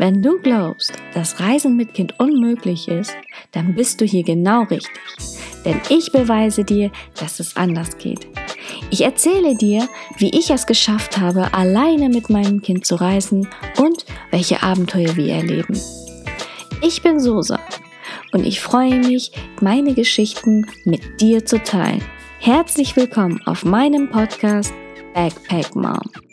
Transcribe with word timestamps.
Wenn 0.00 0.22
du 0.22 0.38
glaubst, 0.38 0.94
dass 1.12 1.40
Reisen 1.40 1.76
mit 1.76 1.92
Kind 1.92 2.18
unmöglich 2.18 2.88
ist, 2.88 3.14
dann 3.52 3.74
bist 3.74 4.00
du 4.00 4.06
hier 4.06 4.22
genau 4.22 4.62
richtig. 4.62 4.98
Denn 5.62 5.78
ich 5.90 6.10
beweise 6.10 6.64
dir, 6.64 6.90
dass 7.20 7.38
es 7.38 7.54
anders 7.54 7.98
geht. 7.98 8.26
Ich 8.88 9.02
erzähle 9.02 9.54
dir, 9.54 9.86
wie 10.16 10.30
ich 10.30 10.48
es 10.48 10.64
geschafft 10.64 11.18
habe, 11.18 11.52
alleine 11.52 12.08
mit 12.08 12.30
meinem 12.30 12.62
Kind 12.62 12.86
zu 12.86 12.94
reisen 12.94 13.46
und 13.76 14.06
welche 14.30 14.62
Abenteuer 14.62 15.14
wir 15.16 15.34
erleben. 15.34 15.78
Ich 16.80 17.02
bin 17.02 17.20
Sosa 17.20 17.60
und 18.32 18.46
ich 18.46 18.58
freue 18.58 19.00
mich, 19.00 19.32
meine 19.60 19.92
Geschichten 19.92 20.66
mit 20.86 21.20
dir 21.20 21.44
zu 21.44 21.62
teilen. 21.62 22.02
Herzlich 22.38 22.96
willkommen 22.96 23.42
auf 23.44 23.66
meinem 23.66 24.08
Podcast 24.08 24.72
Backpack 25.12 25.76
Mom. 25.76 26.29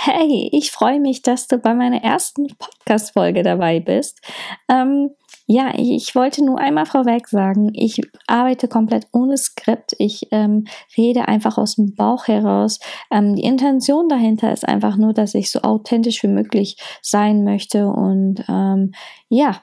Hey, 0.00 0.48
ich 0.52 0.70
freue 0.70 1.00
mich, 1.00 1.22
dass 1.22 1.48
du 1.48 1.58
bei 1.58 1.74
meiner 1.74 2.04
ersten 2.04 2.46
Podcast-Folge 2.56 3.42
dabei 3.42 3.80
bist. 3.80 4.20
Ähm, 4.68 5.10
ja, 5.48 5.72
ich, 5.74 6.14
wollte 6.14 6.44
nur 6.44 6.60
einmal 6.60 6.86
vorweg 6.86 7.26
sagen, 7.26 7.72
ich 7.74 8.00
arbeite 8.28 8.68
komplett 8.68 9.08
ohne 9.12 9.36
Skript. 9.36 9.96
Ich 9.98 10.28
ähm, 10.30 10.68
rede 10.96 11.26
einfach 11.26 11.58
aus 11.58 11.74
dem 11.74 11.96
Bauch 11.96 12.28
heraus. 12.28 12.78
Ähm, 13.10 13.34
die 13.34 13.42
Intention 13.42 14.08
dahinter 14.08 14.52
ist 14.52 14.68
einfach 14.68 14.96
nur, 14.96 15.14
dass 15.14 15.34
ich 15.34 15.50
so 15.50 15.62
authentisch 15.62 16.22
wie 16.22 16.28
möglich 16.28 16.76
sein 17.02 17.42
möchte. 17.42 17.88
Und 17.88 18.44
ähm, 18.48 18.92
ja, 19.28 19.62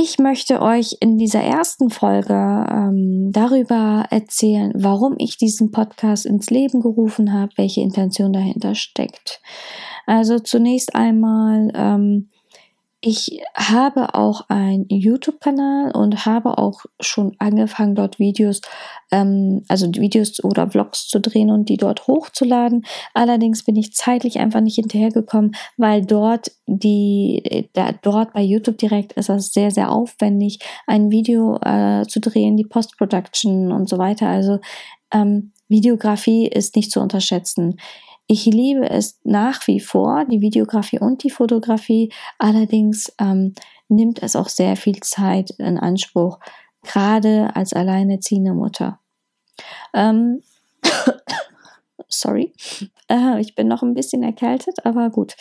ich 0.00 0.20
möchte 0.20 0.62
euch 0.62 0.96
in 1.00 1.18
dieser 1.18 1.40
ersten 1.40 1.90
Folge 1.90 2.32
ähm, 2.32 3.32
darüber 3.32 4.04
erzählen, 4.10 4.70
warum 4.76 5.16
ich 5.18 5.38
diesen 5.38 5.72
Podcast 5.72 6.24
ins 6.24 6.50
Leben 6.50 6.80
gerufen 6.80 7.32
habe, 7.32 7.50
welche 7.56 7.80
Intention 7.80 8.32
dahinter 8.32 8.76
steckt. 8.76 9.40
Also 10.06 10.38
zunächst 10.38 10.94
einmal 10.94 11.72
ähm, 11.74 12.30
ich 13.00 13.40
habe 13.54 14.14
auch 14.14 14.48
einen 14.48 14.86
YouTube-Kanal 14.88 15.92
und 15.92 16.26
habe 16.26 16.58
auch 16.58 16.80
schon 17.00 17.36
angefangen, 17.38 17.94
dort 17.94 18.18
Videos, 18.18 18.60
ähm, 19.12 19.62
also 19.68 19.86
Videos 19.86 20.42
oder 20.42 20.68
Vlogs 20.68 21.06
zu 21.06 21.20
drehen 21.20 21.50
und 21.50 21.68
die 21.68 21.76
dort 21.76 22.08
hochzuladen. 22.08 22.84
Allerdings 23.14 23.64
bin 23.64 23.76
ich 23.76 23.92
zeitlich 23.92 24.40
einfach 24.40 24.60
nicht 24.60 24.74
hinterhergekommen, 24.74 25.54
weil 25.76 26.04
dort 26.04 26.50
die, 26.66 27.68
da, 27.72 27.92
dort 28.02 28.32
bei 28.32 28.42
YouTube 28.42 28.78
direkt 28.78 29.12
ist 29.12 29.28
es 29.28 29.52
sehr, 29.52 29.70
sehr 29.70 29.92
aufwendig, 29.92 30.58
ein 30.88 31.12
Video 31.12 31.56
äh, 31.62 32.04
zu 32.08 32.18
drehen, 32.20 32.56
die 32.56 32.66
Post-Production 32.66 33.70
und 33.70 33.88
so 33.88 33.98
weiter. 33.98 34.26
Also 34.26 34.58
ähm, 35.12 35.52
Videografie 35.68 36.48
ist 36.48 36.74
nicht 36.74 36.90
zu 36.90 37.00
unterschätzen. 37.00 37.78
Ich 38.30 38.44
liebe 38.44 38.88
es 38.90 39.18
nach 39.24 39.66
wie 39.66 39.80
vor, 39.80 40.26
die 40.26 40.42
Videografie 40.42 40.98
und 40.98 41.22
die 41.22 41.30
Fotografie. 41.30 42.12
Allerdings 42.38 43.10
ähm, 43.18 43.54
nimmt 43.88 44.22
es 44.22 44.36
auch 44.36 44.50
sehr 44.50 44.76
viel 44.76 45.00
Zeit 45.00 45.50
in 45.52 45.78
Anspruch, 45.78 46.38
gerade 46.82 47.56
als 47.56 47.72
alleinerziehende 47.72 48.52
Mutter. 48.52 49.00
Ähm, 49.94 50.42
sorry, 52.08 52.52
äh, 53.08 53.40
ich 53.40 53.54
bin 53.54 53.66
noch 53.66 53.82
ein 53.82 53.94
bisschen 53.94 54.22
erkältet, 54.22 54.84
aber 54.84 55.08
gut. 55.08 55.34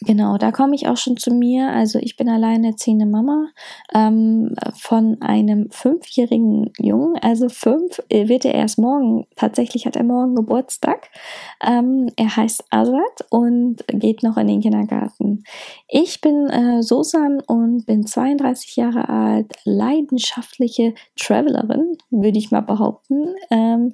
Genau, 0.00 0.38
da 0.38 0.50
komme 0.50 0.74
ich 0.74 0.88
auch 0.88 0.96
schon 0.96 1.16
zu 1.16 1.32
mir. 1.32 1.68
Also 1.70 1.98
ich 1.98 2.16
bin 2.16 2.28
alleinerziehende 2.28 3.06
Mama 3.06 3.48
ähm, 3.94 4.54
von 4.74 5.20
einem 5.20 5.70
fünfjährigen 5.70 6.72
Jungen. 6.78 7.16
Also 7.20 7.48
fünf 7.48 8.00
äh, 8.08 8.28
wird 8.28 8.44
er 8.44 8.54
erst 8.54 8.78
morgen. 8.78 9.26
Tatsächlich 9.36 9.86
hat 9.86 9.96
er 9.96 10.04
morgen 10.04 10.34
Geburtstag. 10.34 11.08
Ähm, 11.64 12.08
er 12.16 12.36
heißt 12.36 12.64
Azad 12.70 13.26
und 13.30 13.84
geht 13.88 14.22
noch 14.22 14.36
in 14.36 14.48
den 14.48 14.60
Kindergarten. 14.60 15.44
Ich 15.88 16.20
bin 16.20 16.48
äh, 16.48 16.82
Sosan 16.82 17.40
und 17.46 17.86
bin 17.86 18.06
32 18.06 18.76
Jahre 18.76 19.08
alt, 19.08 19.52
leidenschaftliche 19.64 20.94
Travelerin, 21.16 21.96
würde 22.10 22.38
ich 22.38 22.50
mal 22.50 22.60
behaupten. 22.60 23.34
Ähm, 23.50 23.92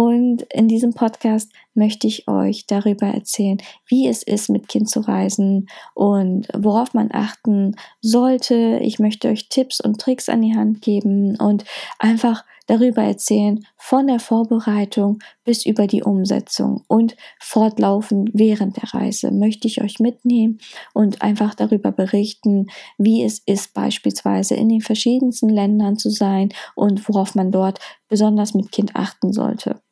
und 0.00 0.44
in 0.50 0.66
diesem 0.66 0.94
Podcast 0.94 1.52
möchte 1.74 2.06
ich 2.06 2.26
euch 2.26 2.66
darüber 2.66 3.08
erzählen, 3.08 3.58
wie 3.86 4.08
es 4.08 4.22
ist, 4.22 4.48
mit 4.48 4.66
Kind 4.66 4.88
zu 4.88 5.00
reisen 5.00 5.68
und 5.92 6.48
worauf 6.56 6.94
man 6.94 7.10
achten 7.12 7.76
sollte. 8.00 8.80
Ich 8.80 8.98
möchte 8.98 9.28
euch 9.28 9.50
Tipps 9.50 9.78
und 9.78 10.00
Tricks 10.00 10.30
an 10.30 10.40
die 10.40 10.56
Hand 10.56 10.80
geben 10.80 11.36
und 11.36 11.64
einfach 11.98 12.46
darüber 12.66 13.02
erzählen, 13.02 13.66
von 13.76 14.06
der 14.06 14.20
Vorbereitung 14.20 15.18
bis 15.44 15.66
über 15.66 15.86
die 15.86 16.02
Umsetzung 16.02 16.82
und 16.88 17.14
fortlaufend 17.38 18.30
während 18.32 18.78
der 18.78 18.94
Reise 18.94 19.30
möchte 19.30 19.68
ich 19.68 19.82
euch 19.82 19.98
mitnehmen 19.98 20.60
und 20.94 21.20
einfach 21.20 21.54
darüber 21.54 21.92
berichten, 21.92 22.68
wie 22.96 23.22
es 23.22 23.40
ist, 23.44 23.74
beispielsweise 23.74 24.54
in 24.54 24.70
den 24.70 24.80
verschiedensten 24.80 25.50
Ländern 25.50 25.98
zu 25.98 26.08
sein 26.08 26.54
und 26.74 27.06
worauf 27.06 27.34
man 27.34 27.50
dort 27.50 27.80
besonders 28.08 28.54
mit 28.54 28.72
Kind 28.72 28.96
achten 28.96 29.34
sollte. 29.34 29.82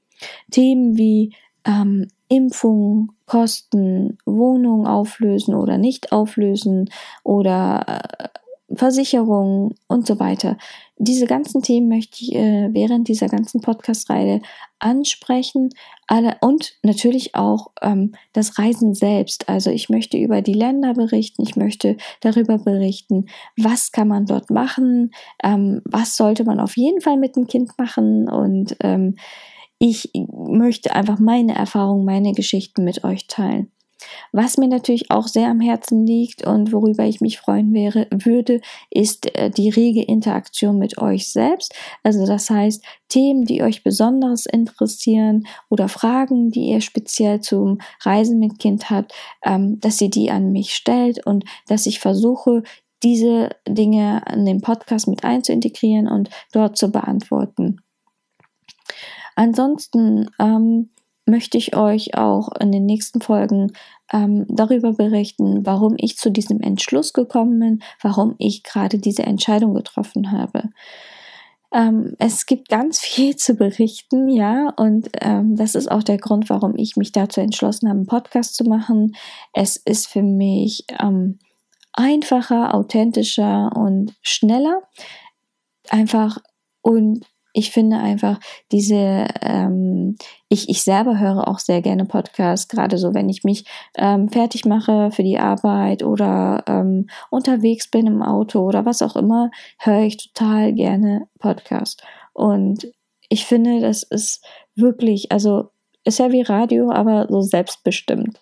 Themen 0.50 0.96
wie 0.96 1.34
ähm, 1.64 2.08
Impfungen, 2.28 3.12
Kosten, 3.26 4.18
Wohnungen 4.24 4.86
auflösen 4.86 5.54
oder 5.54 5.78
nicht 5.78 6.12
auflösen 6.12 6.90
oder 7.24 7.84
äh, 7.86 8.28
Versicherungen 8.74 9.74
und 9.86 10.06
so 10.06 10.20
weiter. 10.20 10.58
Diese 10.98 11.26
ganzen 11.26 11.62
Themen 11.62 11.88
möchte 11.88 12.22
ich 12.22 12.34
äh, 12.34 12.68
während 12.72 13.08
dieser 13.08 13.28
ganzen 13.28 13.60
Podcast-Reihe 13.62 14.42
ansprechen. 14.78 15.70
Alle, 16.06 16.36
und 16.42 16.74
natürlich 16.82 17.34
auch 17.34 17.68
ähm, 17.80 18.14
das 18.34 18.58
Reisen 18.58 18.94
selbst. 18.94 19.48
Also 19.48 19.70
ich 19.70 19.88
möchte 19.88 20.18
über 20.18 20.42
die 20.42 20.52
Länder 20.52 20.92
berichten, 20.92 21.42
ich 21.42 21.56
möchte 21.56 21.96
darüber 22.20 22.58
berichten, 22.58 23.26
was 23.56 23.90
kann 23.90 24.08
man 24.08 24.26
dort 24.26 24.50
machen, 24.50 25.12
ähm, 25.42 25.80
was 25.84 26.16
sollte 26.16 26.44
man 26.44 26.60
auf 26.60 26.76
jeden 26.76 27.00
Fall 27.00 27.16
mit 27.16 27.36
dem 27.36 27.46
Kind 27.46 27.78
machen 27.78 28.28
und 28.28 28.76
ähm, 28.80 29.16
ich 29.78 30.10
möchte 30.14 30.94
einfach 30.94 31.18
meine 31.18 31.54
Erfahrungen, 31.54 32.04
meine 32.04 32.32
Geschichten 32.32 32.84
mit 32.84 33.04
euch 33.04 33.26
teilen. 33.26 33.70
Was 34.32 34.58
mir 34.58 34.68
natürlich 34.68 35.10
auch 35.10 35.26
sehr 35.26 35.48
am 35.48 35.60
Herzen 35.60 36.06
liegt 36.06 36.46
und 36.46 36.72
worüber 36.72 37.04
ich 37.04 37.20
mich 37.20 37.38
freuen 37.38 37.72
wäre, 37.72 38.06
würde, 38.10 38.60
ist 38.90 39.34
äh, 39.36 39.50
die 39.50 39.70
rege 39.70 40.02
Interaktion 40.02 40.78
mit 40.78 40.98
euch 40.98 41.32
selbst. 41.32 41.74
Also 42.02 42.26
das 42.26 42.48
heißt, 42.48 42.84
Themen, 43.08 43.44
die 43.44 43.62
euch 43.62 43.82
besonders 43.82 44.46
interessieren 44.46 45.46
oder 45.68 45.88
Fragen, 45.88 46.50
die 46.50 46.68
ihr 46.68 46.80
speziell 46.80 47.40
zum 47.40 47.78
Reisen 48.02 48.38
mit 48.38 48.58
Kind 48.58 48.90
habt, 48.90 49.12
ähm, 49.44 49.80
dass 49.80 50.00
ihr 50.00 50.10
die 50.10 50.30
an 50.30 50.52
mich 50.52 50.74
stellt 50.74 51.24
und 51.26 51.44
dass 51.66 51.86
ich 51.86 52.00
versuche, 52.00 52.62
diese 53.02 53.50
Dinge 53.66 54.22
in 54.32 54.44
den 54.44 54.60
Podcast 54.60 55.06
mit 55.06 55.24
einzuintegrieren 55.24 56.08
und 56.08 56.30
dort 56.52 56.76
zu 56.76 56.90
beantworten. 56.90 57.80
Ansonsten 59.38 60.28
ähm, 60.40 60.90
möchte 61.24 61.58
ich 61.58 61.76
euch 61.76 62.16
auch 62.16 62.48
in 62.58 62.72
den 62.72 62.86
nächsten 62.86 63.20
Folgen 63.20 63.72
ähm, 64.12 64.46
darüber 64.48 64.94
berichten, 64.94 65.64
warum 65.64 65.94
ich 65.96 66.16
zu 66.16 66.32
diesem 66.32 66.60
Entschluss 66.60 67.12
gekommen 67.12 67.60
bin, 67.60 67.82
warum 68.02 68.34
ich 68.38 68.64
gerade 68.64 68.98
diese 68.98 69.22
Entscheidung 69.22 69.74
getroffen 69.74 70.32
habe. 70.32 70.70
Ähm, 71.72 72.16
es 72.18 72.46
gibt 72.46 72.68
ganz 72.68 72.98
viel 72.98 73.36
zu 73.36 73.54
berichten, 73.54 74.28
ja, 74.28 74.72
und 74.76 75.08
ähm, 75.20 75.54
das 75.54 75.76
ist 75.76 75.88
auch 75.88 76.02
der 76.02 76.18
Grund, 76.18 76.50
warum 76.50 76.74
ich 76.74 76.96
mich 76.96 77.12
dazu 77.12 77.40
entschlossen 77.40 77.88
habe, 77.88 77.98
einen 77.98 78.06
Podcast 78.06 78.56
zu 78.56 78.64
machen. 78.64 79.14
Es 79.52 79.76
ist 79.76 80.08
für 80.08 80.24
mich 80.24 80.84
ähm, 81.00 81.38
einfacher, 81.92 82.74
authentischer 82.74 83.70
und 83.76 84.16
schneller. 84.20 84.82
Einfach 85.90 86.38
und 86.82 87.24
ich 87.58 87.72
finde 87.72 87.98
einfach 87.98 88.38
diese, 88.70 89.26
ähm, 89.42 90.16
ich, 90.48 90.68
ich 90.68 90.84
selber 90.84 91.18
höre 91.18 91.48
auch 91.48 91.58
sehr 91.58 91.82
gerne 91.82 92.04
Podcasts, 92.04 92.68
gerade 92.68 92.98
so, 92.98 93.14
wenn 93.14 93.28
ich 93.28 93.42
mich 93.42 93.64
ähm, 93.96 94.28
fertig 94.28 94.64
mache 94.64 95.10
für 95.10 95.24
die 95.24 95.40
Arbeit 95.40 96.04
oder 96.04 96.62
ähm, 96.68 97.08
unterwegs 97.30 97.90
bin 97.90 98.06
im 98.06 98.22
Auto 98.22 98.60
oder 98.60 98.86
was 98.86 99.02
auch 99.02 99.16
immer, 99.16 99.50
höre 99.80 100.02
ich 100.02 100.32
total 100.32 100.72
gerne 100.72 101.26
Podcasts. 101.40 102.00
Und 102.32 102.92
ich 103.28 103.44
finde, 103.44 103.80
das 103.80 104.04
ist 104.04 104.44
wirklich, 104.76 105.32
also 105.32 105.70
ist 106.04 106.20
ja 106.20 106.30
wie 106.30 106.42
Radio, 106.42 106.92
aber 106.92 107.26
so 107.28 107.40
selbstbestimmt. 107.40 108.38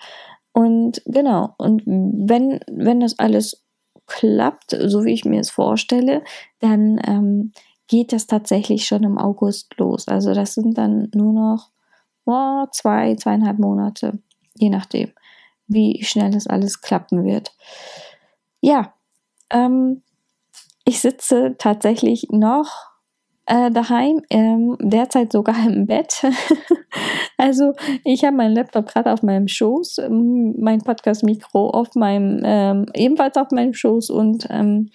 Und 0.53 1.01
genau, 1.07 1.55
und 1.57 1.83
wenn, 1.87 2.61
wenn 2.71 3.01
das 3.01 3.19
alles 3.19 3.65
klappt, 4.07 4.77
so 4.79 5.07
wie 5.07 5.15
ich 5.15 5.25
mir 5.25 5.41
es 5.41 5.51
vorstelle, 5.51 6.23
dann 6.61 7.01
ähm, 7.07 7.53
geht 7.89 8.13
das 8.13 8.27
tatsächlich 8.27 8.87
schon 8.87 9.05
im 9.05 9.19
August 9.19 9.75
los. 9.79 10.09
Also 10.09 10.35
das 10.35 10.55
sind 10.55 10.77
dann 10.77 11.09
nur 11.15 11.33
noch 11.33 11.71
oh, 12.25 12.67
zwei, 12.73 13.15
zweieinhalb 13.15 13.59
Monate, 13.59 14.19
je 14.55 14.71
nachdem, 14.71 15.13
wie 15.67 16.03
schnell 16.05 16.31
das 16.31 16.47
alles 16.47 16.81
klappen 16.81 17.25
wird. 17.25 17.55
Ja, 18.61 18.95
ähm, 19.51 20.03
ich 20.85 21.01
sitze 21.01 21.57
tatsächlich 21.59 22.29
noch 22.31 22.91
äh, 23.47 23.71
daheim, 23.71 24.23
ähm, 24.31 24.77
derzeit 24.81 25.33
sogar 25.33 25.57
im 25.67 25.87
Bett. 25.87 26.23
also 27.39 27.73
ich 28.05 28.25
habe 28.25 28.37
meinen 28.37 28.55
Laptop 28.55 28.87
gerade 28.87 29.13
auf 29.13 29.23
meinem 29.23 29.49
Schoß, 29.49 30.01
mein 30.09 30.81
Podcast-Mikro 30.81 31.71
auf 31.71 31.95
meinem, 31.95 32.41
ähm, 32.45 32.87
ebenfalls 32.95 33.37
auf 33.37 33.51
meinem 33.51 33.73
Schoß 33.73 34.11
und 34.11 34.47
ähm, 34.51 34.91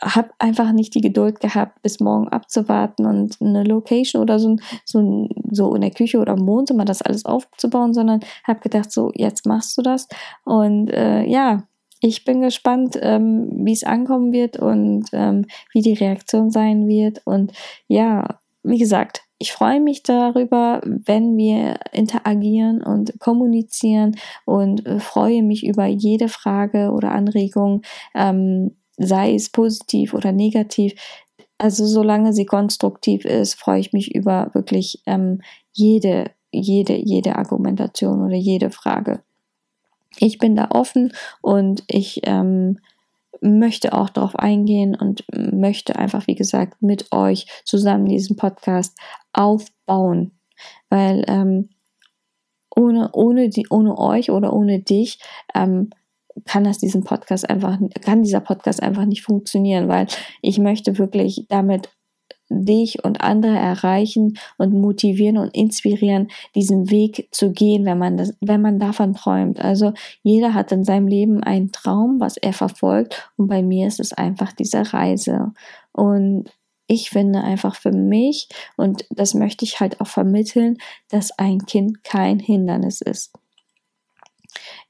habe 0.00 0.30
einfach 0.38 0.72
nicht 0.72 0.94
die 0.94 1.00
Geduld 1.00 1.40
gehabt, 1.40 1.82
bis 1.82 2.00
morgen 2.00 2.28
abzuwarten 2.28 3.06
und 3.06 3.36
eine 3.40 3.64
Location 3.64 4.22
oder 4.22 4.38
so, 4.38 4.56
so, 4.84 5.28
so 5.50 5.74
in 5.74 5.80
der 5.80 5.90
Küche 5.90 6.18
oder 6.18 6.34
im 6.34 6.46
Wohnzimmer 6.46 6.84
das 6.84 7.02
alles 7.02 7.24
aufzubauen, 7.24 7.94
sondern 7.94 8.20
habe 8.44 8.60
gedacht, 8.60 8.92
so 8.92 9.10
jetzt 9.14 9.46
machst 9.46 9.76
du 9.76 9.82
das. 9.82 10.08
Und 10.44 10.90
äh, 10.90 11.24
ja, 11.24 11.64
ich 12.00 12.24
bin 12.24 12.40
gespannt, 12.40 12.98
ähm, 13.00 13.48
wie 13.64 13.72
es 13.72 13.84
ankommen 13.84 14.32
wird 14.32 14.58
und 14.58 15.06
ähm, 15.12 15.46
wie 15.72 15.82
die 15.82 15.94
Reaktion 15.94 16.50
sein 16.50 16.88
wird. 16.88 17.22
Und 17.24 17.52
ja, 17.88 18.38
wie 18.62 18.78
gesagt, 18.78 19.22
ich 19.38 19.52
freue 19.52 19.80
mich 19.80 20.02
darüber, 20.02 20.80
wenn 20.84 21.36
wir 21.36 21.78
interagieren 21.92 22.82
und 22.82 23.18
kommunizieren 23.20 24.16
und 24.44 24.86
äh, 24.86 24.98
freue 24.98 25.42
mich 25.42 25.66
über 25.66 25.86
jede 25.86 26.28
Frage 26.28 26.90
oder 26.90 27.12
Anregung, 27.12 27.82
ähm, 28.14 28.76
sei 28.96 29.34
es 29.34 29.50
positiv 29.50 30.14
oder 30.14 30.32
negativ. 30.32 30.94
Also 31.58 31.86
solange 31.86 32.32
sie 32.32 32.46
konstruktiv 32.46 33.24
ist, 33.24 33.54
freue 33.54 33.80
ich 33.80 33.92
mich 33.92 34.14
über 34.14 34.50
wirklich 34.52 35.02
ähm, 35.06 35.42
jede, 35.72 36.30
jede, 36.52 36.96
jede 36.96 37.36
Argumentation 37.36 38.24
oder 38.24 38.36
jede 38.36 38.70
Frage 38.70 39.22
ich 40.18 40.38
bin 40.38 40.56
da 40.56 40.68
offen 40.70 41.12
und 41.42 41.84
ich 41.88 42.20
ähm, 42.24 42.78
möchte 43.40 43.92
auch 43.92 44.10
darauf 44.10 44.36
eingehen 44.36 44.94
und 44.94 45.24
möchte 45.34 45.96
einfach, 45.96 46.26
wie 46.26 46.34
gesagt, 46.34 46.82
mit 46.82 47.12
euch 47.12 47.46
zusammen 47.64 48.06
diesen 48.06 48.36
Podcast 48.36 48.96
aufbauen. 49.32 50.32
Weil 50.88 51.24
ähm, 51.28 51.70
ohne, 52.74 53.10
ohne, 53.12 53.48
die, 53.48 53.66
ohne 53.70 53.98
euch 53.98 54.30
oder 54.30 54.52
ohne 54.52 54.80
dich 54.80 55.18
ähm, 55.54 55.90
kann 56.44 56.64
das 56.64 56.78
diesen 56.78 57.04
Podcast 57.04 57.48
einfach, 57.48 57.78
kann 58.02 58.22
dieser 58.22 58.40
Podcast 58.40 58.82
einfach 58.82 59.06
nicht 59.06 59.22
funktionieren, 59.22 59.88
weil 59.88 60.06
ich 60.42 60.58
möchte 60.58 60.98
wirklich 60.98 61.46
damit 61.48 61.88
dich 62.48 63.04
und 63.04 63.20
andere 63.20 63.56
erreichen 63.56 64.38
und 64.58 64.72
motivieren 64.72 65.38
und 65.38 65.54
inspirieren, 65.54 66.28
diesen 66.54 66.90
Weg 66.90 67.28
zu 67.30 67.52
gehen, 67.52 67.84
wenn 67.84 67.98
man 67.98 68.16
das, 68.16 68.34
wenn 68.40 68.62
man 68.62 68.78
davon 68.78 69.14
träumt. 69.14 69.60
Also 69.60 69.92
jeder 70.22 70.54
hat 70.54 70.72
in 70.72 70.84
seinem 70.84 71.08
Leben 71.08 71.42
einen 71.42 71.72
Traum, 71.72 72.20
was 72.20 72.36
er 72.36 72.52
verfolgt 72.52 73.30
und 73.36 73.48
bei 73.48 73.62
mir 73.62 73.86
ist 73.86 74.00
es 74.00 74.12
einfach 74.12 74.52
diese 74.52 74.92
Reise. 74.92 75.52
Und 75.92 76.50
ich 76.88 77.10
finde 77.10 77.40
einfach 77.42 77.74
für 77.74 77.92
mich, 77.92 78.48
und 78.76 79.04
das 79.10 79.34
möchte 79.34 79.64
ich 79.64 79.80
halt 79.80 80.00
auch 80.00 80.06
vermitteln, 80.06 80.78
dass 81.08 81.36
ein 81.38 81.66
Kind 81.66 82.04
kein 82.04 82.38
Hindernis 82.38 83.00
ist. 83.00 83.32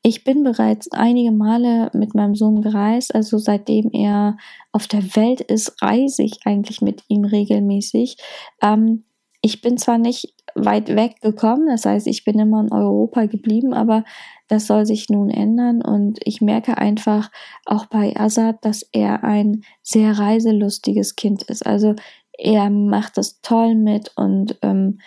Ich 0.09 0.23
bin 0.23 0.45
bereits 0.45 0.93
einige 0.93 1.33
Male 1.33 1.91
mit 1.93 2.15
meinem 2.15 2.37
Sohn 2.37 2.63
gereist, 2.63 3.13
also 3.13 3.39
seitdem 3.39 3.91
er 3.93 4.37
auf 4.71 4.87
der 4.87 5.03
Welt 5.17 5.41
ist, 5.41 5.83
reise 5.83 6.23
ich 6.23 6.39
eigentlich 6.45 6.81
mit 6.81 7.03
ihm 7.09 7.25
regelmäßig. 7.25 8.17
Ähm, 8.63 9.03
ich 9.43 9.63
bin 9.63 9.79
zwar 9.79 9.99
nicht 9.99 10.33
weit 10.55 10.95
weg 10.95 11.21
gekommen, 11.23 11.67
das 11.67 11.87
heißt, 11.87 12.07
ich 12.07 12.23
bin 12.23 12.39
immer 12.39 12.61
in 12.61 12.73
Europa 12.73 13.27
geblieben, 13.27 13.75
aber 13.75 14.05
das 14.47 14.69
soll 14.69 14.87
sich 14.87 15.09
nun 15.09 15.29
ändern 15.29 15.83
und 15.83 16.21
ich 16.23 16.41
merke 16.41 16.79
einfach 16.79 17.33
auch 17.65 17.87
bei 17.87 18.15
Azad, 18.15 18.65
dass 18.65 18.89
er 18.93 19.25
ein 19.25 19.63
sehr 19.83 20.17
reiselustiges 20.17 21.17
Kind 21.17 21.43
ist. 21.43 21.67
Also 21.67 21.97
er 22.39 22.71
macht 22.71 23.17
das 23.17 23.41
toll 23.41 23.75
mit 23.75 24.13
und 24.15 24.57
ähm, 24.63 25.01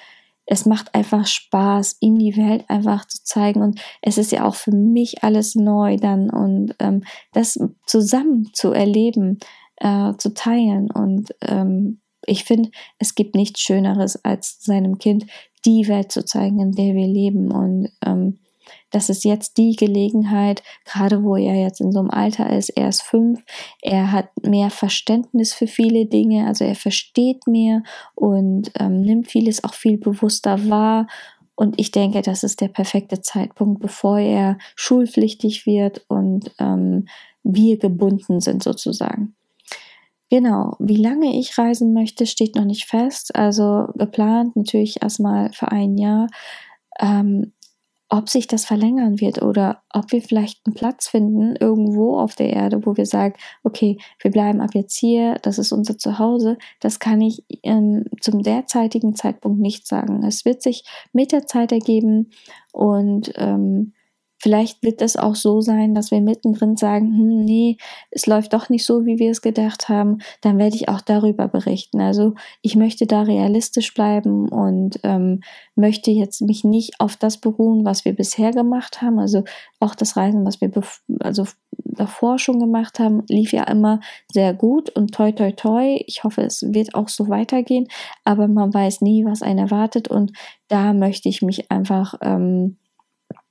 es 0.51 0.65
macht 0.65 0.95
einfach 0.95 1.27
Spaß, 1.27 1.97
ihm 1.99 2.17
die 2.17 2.35
Welt 2.35 2.65
einfach 2.69 3.05
zu 3.05 3.23
zeigen. 3.23 3.61
Und 3.61 3.79
es 4.01 4.17
ist 4.17 4.31
ja 4.31 4.47
auch 4.47 4.55
für 4.55 4.71
mich 4.71 5.23
alles 5.23 5.53
neu 5.53 5.97
dann 5.97 6.31
und 6.31 6.73
ähm, 6.79 7.03
das 7.33 7.59
zusammen 7.85 8.49
zu 8.53 8.71
erleben, 8.71 9.37
äh, 9.75 10.13
zu 10.17 10.33
teilen. 10.33 10.89
Und 10.89 11.35
ähm, 11.41 12.01
ich 12.25 12.45
finde, 12.45 12.71
es 12.97 13.13
gibt 13.13 13.35
nichts 13.35 13.61
Schöneres, 13.61 14.25
als 14.25 14.57
seinem 14.59 14.97
Kind 14.97 15.27
die 15.65 15.87
Welt 15.87 16.11
zu 16.11 16.25
zeigen, 16.25 16.59
in 16.59 16.71
der 16.71 16.95
wir 16.95 17.07
leben. 17.07 17.51
Und 17.51 17.89
ähm, 18.03 18.39
das 18.91 19.09
ist 19.09 19.23
jetzt 19.23 19.57
die 19.57 19.75
Gelegenheit, 19.75 20.63
gerade 20.85 21.23
wo 21.23 21.35
er 21.35 21.55
jetzt 21.55 21.81
in 21.81 21.91
so 21.91 21.99
einem 21.99 22.09
Alter 22.09 22.49
ist, 22.51 22.69
er 22.69 22.89
ist 22.89 23.01
fünf, 23.01 23.43
er 23.81 24.11
hat 24.11 24.29
mehr 24.41 24.69
Verständnis 24.69 25.53
für 25.53 25.67
viele 25.67 26.05
Dinge, 26.05 26.47
also 26.47 26.65
er 26.65 26.75
versteht 26.75 27.47
mehr 27.47 27.83
und 28.15 28.71
ähm, 28.79 29.01
nimmt 29.01 29.29
vieles 29.29 29.63
auch 29.63 29.73
viel 29.73 29.97
bewusster 29.97 30.69
wahr. 30.69 31.07
Und 31.55 31.77
ich 31.77 31.91
denke, 31.91 32.21
das 32.21 32.43
ist 32.43 32.61
der 32.61 32.69
perfekte 32.69 33.21
Zeitpunkt, 33.21 33.81
bevor 33.81 34.17
er 34.17 34.57
schulpflichtig 34.75 35.65
wird 35.65 36.05
und 36.07 36.51
ähm, 36.57 37.07
wir 37.43 37.77
gebunden 37.77 38.39
sind 38.39 38.63
sozusagen. 38.63 39.35
Genau, 40.29 40.75
wie 40.79 41.01
lange 41.01 41.39
ich 41.39 41.57
reisen 41.57 41.91
möchte, 41.91 42.27
steht 42.27 42.55
noch 42.55 42.65
nicht 42.65 42.85
fest. 42.85 43.35
Also 43.35 43.87
geplant 43.95 44.55
natürlich 44.55 45.01
erstmal 45.01 45.51
für 45.53 45.71
ein 45.71 45.97
Jahr. 45.97 46.27
Ähm, 46.99 47.53
ob 48.09 48.27
sich 48.27 48.47
das 48.47 48.65
verlängern 48.65 49.21
wird 49.21 49.41
oder 49.41 49.83
ob 49.93 50.11
wir 50.11 50.21
vielleicht 50.21 50.65
einen 50.65 50.73
Platz 50.73 51.07
finden 51.07 51.55
irgendwo 51.55 52.17
auf 52.17 52.35
der 52.35 52.49
Erde, 52.49 52.85
wo 52.85 52.97
wir 52.97 53.05
sagen, 53.05 53.35
okay, 53.63 53.97
wir 54.19 54.31
bleiben 54.31 54.61
ab 54.61 54.71
jetzt 54.73 54.97
hier, 54.97 55.35
das 55.43 55.59
ist 55.59 55.71
unser 55.71 55.97
Zuhause, 55.97 56.57
das 56.79 56.99
kann 56.99 57.21
ich 57.21 57.43
ähm, 57.63 58.05
zum 58.19 58.41
derzeitigen 58.41 59.15
Zeitpunkt 59.15 59.59
nicht 59.59 59.87
sagen. 59.87 60.23
Es 60.23 60.43
wird 60.43 60.63
sich 60.63 60.83
mit 61.13 61.31
der 61.31 61.45
Zeit 61.45 61.71
ergeben 61.71 62.31
und 62.71 63.31
ähm, 63.35 63.93
Vielleicht 64.41 64.83
wird 64.83 65.01
es 65.01 65.17
auch 65.17 65.35
so 65.35 65.59
sein, 65.59 65.93
dass 65.93 66.11
wir 66.11 66.21
mittendrin 66.21 66.77
sagen, 66.77 67.07
hm, 67.07 67.43
nee, 67.43 67.77
es 68.09 68.25
läuft 68.25 68.53
doch 68.53 68.69
nicht 68.69 68.85
so, 68.85 69.05
wie 69.05 69.19
wir 69.19 69.31
es 69.31 69.41
gedacht 69.41 69.89
haben. 69.89 70.19
Dann 70.41 70.57
werde 70.57 70.77
ich 70.77 70.87
auch 70.87 71.01
darüber 71.01 71.47
berichten. 71.47 71.99
Also 71.99 72.35
ich 72.61 72.77
möchte 72.77 73.05
da 73.05 73.23
realistisch 73.23 73.93
bleiben 73.93 74.47
und 74.47 74.99
ähm, 75.03 75.41
möchte 75.75 76.11
jetzt 76.11 76.41
mich 76.41 76.63
nicht 76.63 76.99
auf 76.99 77.17
das 77.17 77.37
beruhen, 77.37 77.83
was 77.83 78.05
wir 78.05 78.13
bisher 78.13 78.51
gemacht 78.51 79.01
haben. 79.01 79.19
Also 79.19 79.43
auch 79.81 79.93
das 79.93 80.15
Reisen, 80.15 80.45
was 80.45 80.61
wir 80.61 80.71
also 81.19 81.45
davor 81.71 82.39
schon 82.39 82.59
gemacht 82.59 82.99
haben, 82.99 83.23
lief 83.27 83.51
ja 83.51 83.63
immer 83.63 83.99
sehr 84.31 84.53
gut 84.53 84.89
und 84.89 85.13
toi 85.13 85.31
toi 85.33 85.51
toi. 85.51 86.01
Ich 86.07 86.23
hoffe, 86.23 86.43
es 86.43 86.63
wird 86.73 86.95
auch 86.95 87.09
so 87.09 87.27
weitergehen, 87.27 87.87
aber 88.23 88.47
man 88.47 88.73
weiß 88.73 89.01
nie, 89.01 89.25
was 89.25 89.41
einen 89.41 89.59
erwartet 89.59 90.07
und 90.07 90.31
da 90.69 90.93
möchte 90.93 91.27
ich 91.27 91.41
mich 91.41 91.71
einfach 91.71 92.15
ähm, 92.21 92.77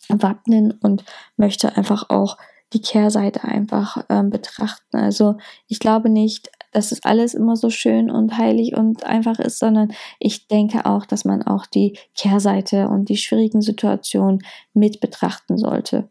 wappnen 0.08 0.72
und 0.82 1.04
möchte 1.36 1.76
einfach 1.76 2.10
auch 2.10 2.36
die 2.72 2.82
Kehrseite 2.82 3.44
einfach 3.44 4.04
ähm, 4.08 4.30
betrachten. 4.30 4.96
Also 4.96 5.36
ich 5.68 5.78
glaube 5.78 6.10
nicht, 6.10 6.50
dass 6.72 6.92
es 6.92 7.02
alles 7.04 7.34
immer 7.34 7.56
so 7.56 7.70
schön 7.70 8.10
und 8.10 8.36
heilig 8.36 8.76
und 8.76 9.04
einfach 9.04 9.38
ist, 9.38 9.58
sondern 9.58 9.92
ich 10.18 10.48
denke 10.48 10.84
auch, 10.84 11.06
dass 11.06 11.24
man 11.24 11.42
auch 11.42 11.66
die 11.66 11.98
Kehrseite 12.14 12.88
und 12.88 13.08
die 13.08 13.16
schwierigen 13.16 13.62
Situationen 13.62 14.40
mit 14.74 15.00
betrachten 15.00 15.56
sollte. 15.56 16.08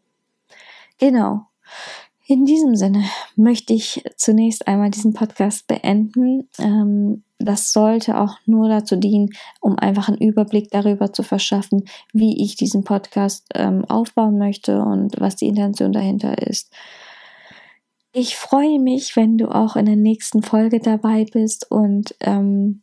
Genau. 0.98 1.46
In 2.30 2.44
diesem 2.44 2.76
Sinne 2.76 3.04
möchte 3.36 3.72
ich 3.72 4.04
zunächst 4.16 4.68
einmal 4.68 4.90
diesen 4.90 5.14
Podcast 5.14 5.66
beenden. 5.66 6.46
Ähm, 6.58 7.24
das 7.38 7.72
sollte 7.72 8.20
auch 8.20 8.36
nur 8.44 8.68
dazu 8.68 8.96
dienen, 8.96 9.30
um 9.62 9.78
einfach 9.78 10.08
einen 10.08 10.18
Überblick 10.18 10.70
darüber 10.70 11.10
zu 11.10 11.22
verschaffen, 11.22 11.86
wie 12.12 12.44
ich 12.44 12.54
diesen 12.54 12.84
Podcast 12.84 13.46
ähm, 13.54 13.86
aufbauen 13.86 14.36
möchte 14.36 14.82
und 14.82 15.18
was 15.18 15.36
die 15.36 15.46
Intention 15.46 15.94
dahinter 15.94 16.36
ist. 16.46 16.70
Ich 18.12 18.36
freue 18.36 18.78
mich, 18.78 19.16
wenn 19.16 19.38
du 19.38 19.48
auch 19.48 19.76
in 19.76 19.86
der 19.86 19.96
nächsten 19.96 20.42
Folge 20.42 20.80
dabei 20.80 21.24
bist 21.24 21.70
und 21.70 22.14
ähm, 22.20 22.82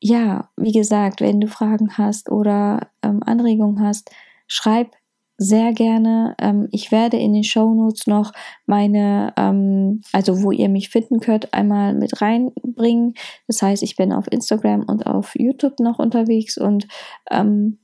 ja, 0.00 0.48
wie 0.56 0.72
gesagt, 0.72 1.20
wenn 1.20 1.42
du 1.42 1.46
Fragen 1.46 1.98
hast 1.98 2.30
oder 2.30 2.88
ähm, 3.02 3.22
Anregungen 3.22 3.84
hast, 3.84 4.10
schreib 4.46 4.92
sehr 5.42 5.72
gerne. 5.72 6.34
Ähm, 6.38 6.68
ich 6.70 6.92
werde 6.92 7.16
in 7.16 7.32
den 7.32 7.44
Show 7.44 7.72
Notes 7.72 8.06
noch 8.06 8.32
meine, 8.66 9.32
ähm, 9.38 10.02
also 10.12 10.42
wo 10.42 10.50
ihr 10.50 10.68
mich 10.68 10.90
finden 10.90 11.20
könnt, 11.20 11.54
einmal 11.54 11.94
mit 11.94 12.20
reinbringen. 12.20 13.14
Das 13.46 13.62
heißt, 13.62 13.82
ich 13.82 13.96
bin 13.96 14.12
auf 14.12 14.30
Instagram 14.30 14.84
und 14.86 15.06
auf 15.06 15.34
YouTube 15.34 15.80
noch 15.80 15.98
unterwegs 15.98 16.58
und 16.58 16.86
ähm, 17.30 17.78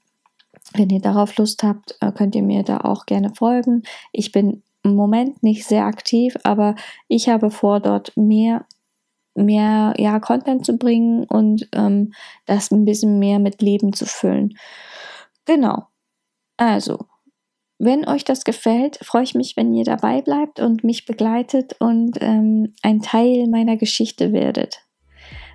wenn 0.75 0.91
ihr 0.91 1.01
darauf 1.01 1.35
Lust 1.39 1.63
habt, 1.63 1.97
äh, 2.01 2.13
könnt 2.13 2.35
ihr 2.35 2.43
mir 2.43 2.63
da 2.63 2.79
auch 2.83 3.07
gerne 3.07 3.35
folgen. 3.35 3.85
Ich 4.13 4.33
bin 4.33 4.63
im 4.83 4.95
Moment 4.95 5.43
nicht 5.43 5.65
sehr 5.65 5.87
aktiv, 5.87 6.37
aber 6.45 6.75
ich 7.09 7.31
habe 7.31 7.51
vor, 7.51 7.81
dort 7.81 8.15
mehr 8.17 8.67
mehr 9.35 9.95
ja 9.97 10.21
Content 10.21 10.67
zu 10.67 10.77
bringen 10.77 11.25
und 11.25 11.69
ähm, 11.73 12.13
das 12.45 12.71
ein 12.71 12.85
bisschen 12.85 13.19
mehr 13.19 13.39
mit 13.39 13.63
Leben 13.63 13.95
zu 13.95 14.05
füllen. 14.05 14.57
Genau. 15.47 15.87
Also, 16.59 17.07
wenn 17.79 18.09
euch 18.09 18.25
das 18.25 18.45
gefällt, 18.45 18.99
freue 19.03 19.25
ich 19.25 19.35
mich, 19.35 19.57
wenn 19.57 19.75
ihr 19.75 19.85
dabei 19.85 20.23
bleibt 20.23 20.61
und 20.61 20.83
mich 20.83 21.05
begleitet 21.05 21.77
und 21.79 22.17
ähm, 22.21 22.73
ein 22.83 23.03
Teil 23.03 23.47
meiner 23.49 23.77
Geschichte 23.77 24.33
werdet. 24.33 24.83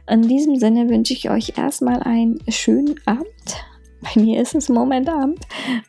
In 0.10 0.24
diesem 0.24 0.56
Sinne 0.58 0.90
wünsche 0.90 1.14
ich 1.14 1.30
euch 1.30 1.58
erstmal 1.58 2.04
einen 2.04 2.40
schönen 2.50 2.96
Abend. 3.06 3.66
Bei 4.02 4.22
mir 4.22 4.42
ist 4.42 4.56
es 4.56 4.70
Moment 4.70 5.10
Abend 5.10 5.40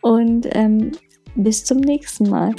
und 0.01 0.47
ähm, 0.53 0.93
bis 1.35 1.65
zum 1.65 1.79
nächsten 1.79 2.29
Mal. 2.29 2.55